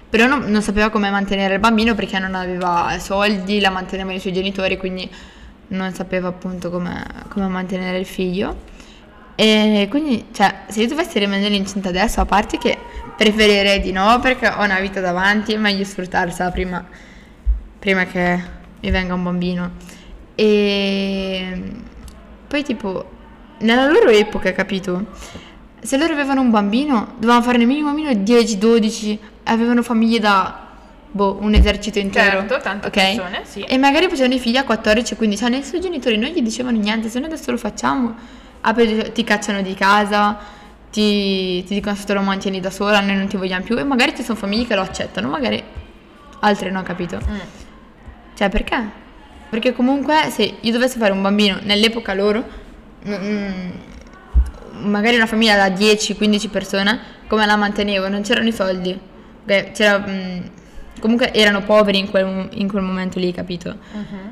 Però 0.10 0.26
non, 0.26 0.46
non 0.50 0.62
sapeva 0.62 0.90
come 0.90 1.10
mantenere 1.10 1.56
il 1.56 1.60
bambino 1.60 1.94
perché 1.94 2.18
non 2.18 2.34
aveva 2.34 2.98
soldi, 3.00 3.60
la 3.60 3.70
mantenevano 3.70 4.16
i 4.16 4.20
suoi 4.20 4.34
genitori, 4.34 4.78
quindi 4.78 5.10
non 5.70 5.94
sapeva 5.94 6.30
appunto 6.30 6.70
come, 6.70 7.06
come 7.30 7.48
mantenere 7.48 8.00
il 8.00 8.06
figlio. 8.06 8.68
E 9.36 9.88
quindi, 9.90 10.26
cioè, 10.32 10.64
se 10.68 10.82
io 10.82 10.88
dovessi 10.88 11.18
rimanere 11.18 11.56
incinta 11.56 11.90
adesso, 11.90 12.22
a 12.22 12.26
parte 12.26 12.58
che 12.58 12.78
preferirei 13.16 13.80
di 13.80 13.92
no 13.92 14.20
perché 14.20 14.48
ho 14.48 14.64
una 14.64 14.80
vita 14.80 15.00
davanti, 15.00 15.54
è 15.54 15.58
meglio 15.58 15.84
sfruttarsela 15.86 16.52
prima, 16.52 16.86
prima 17.78 18.06
che 18.06 18.42
mi 18.82 18.92
venga 18.92 19.14
un 19.14 19.24
bambino. 19.24 19.72
E 20.40 21.62
poi, 22.48 22.64
tipo, 22.64 23.10
nella 23.60 23.90
loro 23.90 24.10
epoca, 24.10 24.54
capito? 24.54 25.08
Se 25.82 25.98
loro 25.98 26.14
avevano 26.14 26.40
un 26.40 26.50
bambino, 26.50 27.16
dovevano 27.16 27.42
farne 27.42 27.66
minimo 27.66 27.92
meno 27.92 28.14
10, 28.14 28.58
12, 28.58 29.20
avevano 29.44 29.84
famiglie 29.84 30.20
da 30.20 30.68
boh, 31.12 31.40
un 31.42 31.54
esercito 31.54 32.00
intero. 32.00 32.40
Certo, 32.40 32.60
tante 32.62 32.88
ok? 32.88 32.94
persone, 32.94 33.42
sì. 33.44 33.64
E 33.64 33.78
magari 33.78 34.08
facevano 34.08 34.36
i 34.36 34.40
figli 34.40 34.56
a 34.56 34.64
14-15 34.64 35.44
anni 35.44 35.56
e 35.56 35.60
i 35.60 35.64
suoi 35.64 35.82
genitori 35.82 36.18
non 36.18 36.30
gli 36.30 36.42
dicevano 36.42 36.78
niente, 36.78 37.10
se 37.10 37.20
noi 37.20 37.28
adesso 37.28 37.52
lo 37.52 37.58
facciamo, 37.58 38.16
ah, 38.62 38.74
ti 38.74 39.24
cacciano 39.26 39.62
di 39.62 39.74
casa, 39.74 40.38
ti, 40.90 41.66
ti 41.66 41.74
dicono 41.74 41.96
se 41.96 42.06
te 42.06 42.14
lo 42.14 42.22
mantieni 42.22 42.62
da 42.62 42.70
sola, 42.70 43.02
noi 43.02 43.18
non 43.18 43.28
ti 43.28 43.36
vogliamo 43.36 43.66
più, 43.66 43.78
e 43.78 43.84
magari 43.84 44.16
ci 44.16 44.24
sono 44.24 44.38
famiglie 44.38 44.66
che 44.66 44.76
lo 44.76 44.84
accettano, 44.84 45.28
magari 45.28 45.62
altre 46.40 46.72
no, 46.72 46.82
capito? 46.82 47.18
Mm. 47.18 47.40
Cioè, 48.36 48.48
perché? 48.48 49.08
Perché 49.50 49.74
comunque 49.74 50.30
se 50.30 50.58
io 50.60 50.72
dovessi 50.72 50.98
fare 50.98 51.12
un 51.12 51.22
bambino 51.22 51.60
nell'epoca 51.64 52.14
loro, 52.14 52.44
mm, 53.08 53.70
magari 54.84 55.16
una 55.16 55.26
famiglia 55.26 55.56
da 55.56 55.70
10-15 55.70 56.50
persone, 56.50 57.00
come 57.28 57.46
la 57.46 57.56
mantenevo? 57.56 58.08
Non 58.08 58.22
c'erano 58.22 58.48
i 58.48 58.54
soldi. 58.54 58.98
Ok, 59.44 59.72
c'era, 59.72 60.06
mm, 60.08 60.40
comunque 61.00 61.34
erano 61.34 61.62
poveri 61.64 61.98
in 61.98 62.10
quel, 62.10 62.50
in 62.54 62.68
quel 62.68 62.84
momento 62.84 63.18
lì, 63.20 63.32
capito? 63.34 63.78
Mhm. 63.94 64.32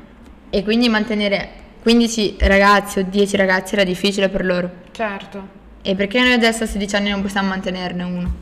E 0.50 0.62
quindi 0.62 0.88
mantenere 0.88 1.50
15 1.82 2.36
ragazzi 2.40 3.00
o 3.00 3.02
10 3.02 3.36
ragazzi 3.36 3.74
era 3.74 3.84
difficile 3.84 4.28
per 4.28 4.44
loro. 4.44 4.70
Certo. 4.92 5.56
E 5.82 5.94
perché 5.94 6.20
noi 6.20 6.32
adesso 6.32 6.64
a 6.64 6.66
16 6.66 6.96
anni 6.96 7.10
non 7.10 7.22
possiamo 7.22 7.48
mantenerne 7.48 8.02
uno? 8.02 8.34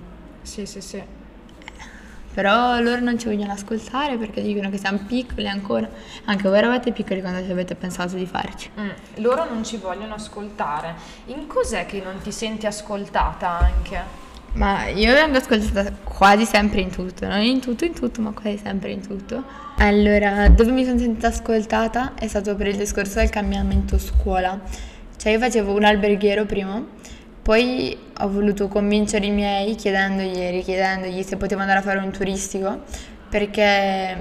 Sì, 0.42 0.66
sì, 0.66 0.80
sì. 0.80 1.02
Però 2.36 2.78
loro 2.80 3.00
non 3.00 3.18
ci 3.18 3.28
vogliono 3.28 3.52
ascoltare 3.52 4.18
perché 4.18 4.42
dicono 4.42 4.68
che 4.68 4.76
siamo 4.76 4.98
piccoli 5.06 5.48
ancora. 5.48 5.88
Anche 6.26 6.46
voi 6.46 6.58
eravate 6.58 6.92
piccoli 6.92 7.22
quando 7.22 7.42
ci 7.42 7.50
avete 7.50 7.74
pensato 7.76 8.14
di 8.14 8.26
farci. 8.26 8.68
Mm, 8.78 8.90
Loro 9.22 9.48
non 9.48 9.64
ci 9.64 9.78
vogliono 9.78 10.12
ascoltare. 10.12 10.94
In 11.28 11.46
cos'è 11.46 11.86
che 11.86 12.02
non 12.04 12.18
ti 12.22 12.30
senti 12.32 12.66
ascoltata 12.66 13.48
anche? 13.58 14.24
Ma 14.52 14.86
io 14.88 15.14
vengo 15.14 15.38
ascoltata 15.38 15.90
quasi 16.04 16.44
sempre 16.44 16.82
in 16.82 16.90
tutto, 16.90 17.26
non 17.26 17.40
in 17.40 17.60
tutto 17.60 17.86
in 17.86 17.94
tutto, 17.94 18.20
ma 18.20 18.32
quasi 18.32 18.58
sempre 18.62 18.90
in 18.90 19.00
tutto. 19.00 19.42
Allora, 19.78 20.50
dove 20.50 20.72
mi 20.72 20.84
sono 20.84 20.98
sentita 20.98 21.28
ascoltata 21.28 22.12
è 22.18 22.28
stato 22.28 22.54
per 22.54 22.66
il 22.66 22.76
discorso 22.76 23.18
del 23.18 23.30
cambiamento 23.30 23.96
scuola. 23.96 24.60
Cioè 25.16 25.32
io 25.32 25.38
facevo 25.38 25.72
un 25.72 25.84
alberghiero 25.84 26.44
prima, 26.44 26.84
poi 27.46 27.96
ho 28.18 28.28
voluto 28.28 28.66
convincere 28.66 29.26
i 29.26 29.30
miei 29.30 29.76
chiedendogli, 29.76 30.50
richiedendogli 30.50 31.22
se 31.22 31.36
potevo 31.36 31.60
andare 31.60 31.78
a 31.78 31.82
fare 31.82 31.98
un 31.98 32.10
turistico, 32.10 32.82
perché 33.30 34.16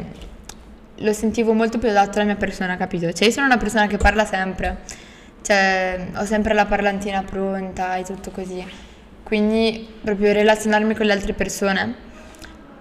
lo 0.98 1.12
sentivo 1.12 1.51
molto 1.53 1.79
più 1.79 1.89
adatto 1.89 2.17
alla 2.20 2.25
mia 2.25 2.36
persona, 2.36 2.77
capito? 2.77 3.12
Cioè 3.12 3.25
io 3.25 3.34
sono 3.34 3.48
una 3.48 3.58
persona 3.58 3.88
che 3.88 3.98
parla 3.98 4.25
sempre, 4.25 4.82
cioè 5.41 6.10
ho 6.13 6.24
sempre 6.25 6.53
la 6.53 6.67
parlantina 6.67 7.24
pronta 7.24 7.96
e 7.96 8.03
tutto 8.03 8.29
così. 8.29 8.63
Quindi 9.24 9.88
proprio 10.03 10.32
relazionarmi 10.32 10.94
con 10.94 11.08
le 11.08 11.13
altre 11.13 11.34
persone, 11.34 11.96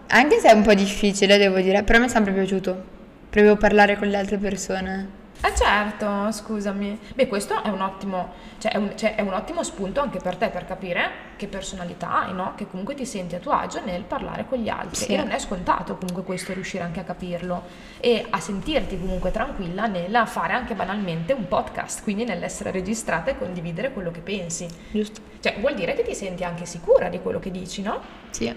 anche 0.09 0.41
se 0.41 0.51
è 0.51 0.53
un 0.53 0.61
po' 0.61 0.75
difficile, 0.75 1.39
devo 1.39 1.59
dire, 1.61 1.83
però 1.85 1.99
mi 2.01 2.05
è 2.05 2.09
sempre 2.09 2.35
piaciuto, 2.35 2.85
proprio 3.31 3.57
parlare 3.57 3.97
con 3.97 4.09
le 4.09 4.19
altre 4.19 4.37
persone. 4.37 5.23
Eh 5.45 5.55
certo, 5.55 6.33
scusami. 6.33 6.99
Beh, 7.15 7.29
questo 7.29 7.63
è 7.63 7.69
un 7.69 7.83
ottimo, 7.83 8.33
cioè 8.57 8.73
è 8.73 8.77
un, 8.79 8.97
cioè, 8.97 9.15
è 9.15 9.21
un 9.21 9.35
ottimo 9.35 9.63
spunto 9.63 10.01
anche 10.01 10.19
per 10.19 10.37
te 10.37 10.49
per 10.49 10.65
capire 10.65 11.11
che 11.37 11.49
personalità 11.49 12.23
hai, 12.23 12.33
no? 12.33 12.55
Che 12.57 12.67
comunque 12.67 12.95
ti 12.95 13.05
senti 13.05 13.35
a 13.35 13.39
tuo 13.41 13.53
agio 13.53 13.85
nel 13.85 14.05
parlare 14.05 14.47
con 14.49 14.57
gli 14.57 14.71
altri. 14.71 15.05
Sì. 15.05 15.13
E 15.13 15.17
non 15.19 15.33
è 15.33 15.39
scontato 15.39 15.97
comunque 15.97 16.23
questo 16.23 16.55
riuscire 16.55 16.83
anche 16.83 17.01
a 17.01 17.03
capirlo 17.03 17.65
e 18.01 18.25
a 18.31 18.41
sentirti 18.41 18.99
comunque 18.99 19.33
tranquilla 19.33 19.85
nel 19.85 20.23
fare 20.25 20.55
anche 20.55 20.73
banalmente 20.75 21.35
un 21.35 21.47
podcast, 21.47 22.03
quindi 22.05 22.25
nell'essere 22.25 22.71
registrata 22.71 23.31
e 23.31 23.37
condividere 23.37 23.93
quello 23.93 24.11
che 24.11 24.21
pensi. 24.21 24.67
Giusto? 24.93 25.21
Cioè, 25.41 25.57
vuol 25.61 25.75
dire 25.75 25.93
che 25.93 26.05
ti 26.05 26.15
senti 26.15 26.43
anche 26.43 26.65
sicura 26.65 27.11
di 27.11 27.21
quello 27.21 27.39
che 27.39 27.51
dici, 27.51 27.83
no? 27.83 28.01
Sì, 28.31 28.51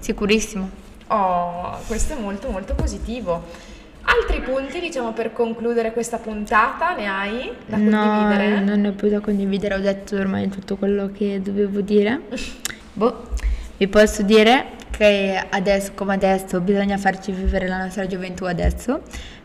sicurissimo. 0.00 0.68
Oh, 1.06 1.78
questo 1.86 2.12
è 2.12 2.18
molto 2.18 2.50
molto 2.50 2.74
positivo. 2.74 3.72
Altri 4.06 4.40
punti, 4.40 4.80
diciamo, 4.80 5.12
per 5.12 5.32
concludere 5.32 5.92
questa 5.92 6.18
puntata, 6.18 6.94
ne 6.94 7.08
hai 7.08 7.52
da 7.66 7.76
condividere? 7.76 8.60
No, 8.60 8.64
non 8.64 8.80
ne 8.80 8.88
ho 8.88 8.92
più 8.92 9.08
da 9.08 9.20
condividere, 9.20 9.74
ho 9.74 9.80
detto 9.80 10.16
ormai 10.16 10.48
tutto 10.48 10.76
quello 10.76 11.10
che 11.12 11.40
dovevo 11.42 11.80
dire. 11.80 12.20
boh, 12.92 13.28
vi 13.76 13.88
posso 13.88 14.22
dire 14.22 14.66
che 14.90 15.42
adesso 15.48 15.92
come 15.94 16.14
adesso 16.14 16.60
bisogna 16.60 16.96
farci 16.98 17.32
vivere 17.32 17.66
la 17.66 17.78
nostra 17.78 18.06
gioventù 18.06 18.44
adesso, 18.44 19.00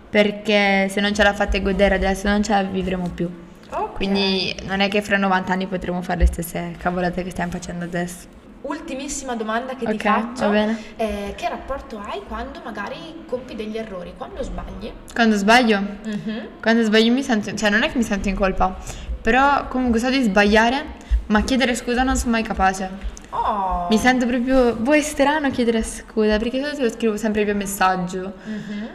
perché 0.10 0.88
se 0.90 1.00
non 1.00 1.14
ce 1.14 1.24
la 1.24 1.34
fate 1.34 1.62
godere 1.62 1.96
adesso 1.96 2.28
non 2.28 2.44
ce 2.44 2.52
la 2.52 2.64
vivremo 2.64 3.10
più. 3.10 3.30
Ok. 3.72 3.96
Quindi 3.96 4.56
non 4.66 4.82
è 4.82 4.90
che 4.90 5.02
fra 5.02 5.18
90 5.18 5.54
anni 5.54 5.68
potremo 5.68 6.02
fare 6.02 6.20
le 6.20 6.26
stesse 6.26 6.74
cavolate 6.78 7.24
che 7.24 7.30
stiamo 7.30 7.52
facendo 7.52 7.86
adesso. 7.86 8.39
Ultimissima 8.70 9.34
domanda 9.36 9.74
che 9.74 9.84
ti 9.88 9.94
Ok, 9.94 10.02
faccio. 10.04 10.54
Eh, 10.54 11.34
che 11.36 11.50
rapporto 11.50 12.00
hai 12.06 12.22
quando 12.28 12.62
magari 12.64 13.24
compi 13.26 13.56
degli 13.56 13.76
errori? 13.76 14.14
Quando 14.16 14.44
sbagli? 14.44 14.92
Quando 15.12 15.36
sbaglio? 15.38 15.80
Mhm. 15.80 16.48
Quando 16.62 16.84
sbaglio 16.84 17.12
mi 17.12 17.24
sento, 17.24 17.52
cioè 17.56 17.72
non 17.72 17.82
è 17.82 17.90
che 17.92 17.98
mi 17.98 18.04
sento 18.04 18.30
in 18.30 18.36
colpa, 18.36 18.78
però 19.22 19.68
comunque 19.70 20.00
so 20.00 20.12
di 20.12 20.22
sbagliare, 20.22 20.86
ma 21.28 21.42
chiedere 21.42 21.74
scusa 21.74 22.04
non 22.04 22.16
sono 22.16 22.32
mai 22.34 22.44
capace. 22.44 23.18
Oh. 23.32 23.88
Mi 23.90 23.98
sento 23.98 24.28
proprio, 24.28 24.76
boh, 24.76 24.94
è 24.94 25.02
strano 25.02 25.50
chiedere 25.50 25.82
scusa, 25.82 26.38
perché 26.38 26.58
io 26.58 26.76
te 26.76 26.84
lo 26.84 26.92
scrivo 26.92 27.18
sempre 27.18 27.44
via 27.46 27.56
messaggio. 27.56 28.34
Mhm. 28.44 28.88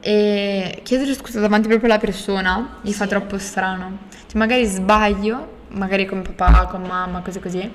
E 0.00 0.80
chiedere 0.84 1.12
scusa 1.12 1.38
davanti 1.40 1.68
proprio 1.68 1.90
alla 1.90 2.00
persona 2.00 2.78
mi 2.80 2.94
fa 2.94 3.02
Sì. 3.04 3.10
troppo 3.10 3.36
strano. 3.36 3.98
Cioè, 4.26 4.38
magari 4.38 4.64
sbaglio, 4.64 5.56
magari 5.68 6.06
con 6.06 6.22
papà, 6.22 6.64
con 6.66 6.80
mamma, 6.82 7.20
cose 7.20 7.40
così, 7.40 7.70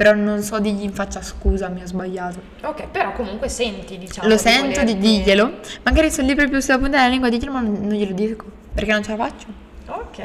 però 0.00 0.14
non 0.14 0.40
so 0.40 0.58
dirgli 0.60 0.82
in 0.82 0.94
faccia 0.94 1.20
scusa, 1.20 1.68
mi 1.68 1.82
ho 1.82 1.86
sbagliato. 1.86 2.40
Ok, 2.62 2.86
però 2.86 3.12
comunque 3.12 3.50
senti, 3.50 3.98
diciamo. 3.98 4.26
Lo 4.28 4.36
di 4.36 4.40
sento 4.40 4.80
di 4.82 4.92
volerti- 4.94 4.98
dirglielo, 4.98 5.58
magari 5.82 6.10
sono 6.10 6.26
lì 6.26 6.34
proprio 6.34 6.58
sulla 6.62 6.78
punta 6.78 6.96
della 6.96 7.08
lingua 7.10 7.28
di 7.28 7.36
dirglielo, 7.36 7.52
ma 7.60 7.60
non 7.68 7.90
glielo 7.90 8.14
dico, 8.14 8.46
perché 8.72 8.92
non 8.92 9.02
ce 9.02 9.14
la 9.14 9.16
faccio. 9.26 9.46
Ok, 9.88 10.18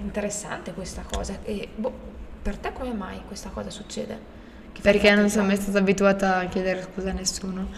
interessante 0.00 0.72
questa 0.72 1.02
cosa. 1.12 1.36
E 1.44 1.68
boh, 1.74 1.92
per 2.40 2.56
te 2.56 2.72
come 2.72 2.94
mai 2.94 3.20
questa 3.26 3.50
cosa 3.52 3.68
succede? 3.68 4.18
Che 4.72 4.80
Perché 4.80 5.14
non 5.14 5.28
sono 5.28 5.44
mai 5.48 5.56
stata 5.56 5.76
abituata 5.76 6.38
a 6.38 6.44
chiedere 6.46 6.80
scusa 6.90 7.10
a 7.10 7.12
nessuno. 7.12 7.68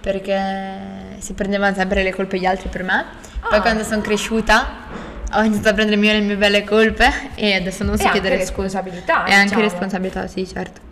Perché 0.00 1.16
si 1.18 1.32
prendevano 1.32 1.74
sempre 1.74 2.04
le 2.04 2.14
colpe 2.14 2.38
gli 2.38 2.46
altri 2.46 2.68
per 2.68 2.84
me. 2.84 3.04
Poi 3.48 3.58
Ah. 3.58 3.60
quando 3.60 3.82
sono 3.82 4.00
cresciuta 4.00 4.64
ho 5.32 5.42
iniziato 5.42 5.70
a 5.70 5.72
prendere 5.72 6.00
io 6.00 6.12
le 6.12 6.20
mie 6.20 6.36
belle 6.36 6.62
colpe 6.62 7.10
e 7.34 7.54
adesso 7.54 7.82
non 7.82 7.96
so 7.96 8.02
E 8.04 8.06
anche 8.06 8.20
chiedere 8.20 8.36
scusa. 8.44 8.50
responsabilità, 8.52 9.24
E 9.24 9.32
anche 9.32 9.42
diciamo. 9.46 9.62
responsabilità, 9.62 10.26
sì, 10.28 10.46
certo. 10.46 10.88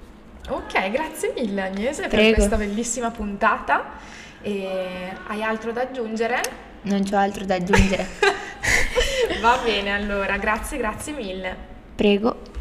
Ok, 0.49 0.91
grazie 0.91 1.33
mille 1.37 1.63
Agnese 1.63 2.03
per 2.03 2.11
Prego. 2.11 2.35
questa 2.35 2.57
bellissima 2.57 3.11
puntata. 3.11 3.93
E 4.41 5.13
hai 5.27 5.43
altro 5.43 5.73
da 5.73 5.83
aggiungere? 5.83 6.41
Non 6.83 7.03
c'ho 7.03 7.17
altro 7.17 7.45
da 7.45 7.57
aggiungere. 7.57 8.07
Va 9.43 9.59
bene, 9.63 9.93
allora, 9.95 10.37
grazie, 10.39 10.79
grazie 10.79 11.13
mille. 11.13 11.57
Prego. 11.95 12.58